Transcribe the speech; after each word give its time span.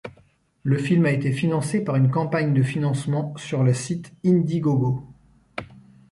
Le 0.63 0.79
film 0.79 1.05
a 1.05 1.11
été 1.11 1.31
financé 1.31 1.83
par 1.83 1.95
une 1.95 2.09
campagne 2.09 2.55
de 2.55 2.63
financement 2.63 3.37
sur 3.37 3.63
le 3.63 3.71
site 3.75 4.13
Indiegogo. 4.25 5.05